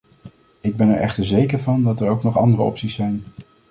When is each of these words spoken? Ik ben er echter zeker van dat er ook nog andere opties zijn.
Ik 0.61 0.75
ben 0.75 0.89
er 0.89 0.97
echter 0.99 1.25
zeker 1.25 1.59
van 1.59 1.83
dat 1.83 2.01
er 2.01 2.09
ook 2.09 2.23
nog 2.23 2.37
andere 2.37 2.63
opties 2.63 2.93
zijn. 2.93 3.23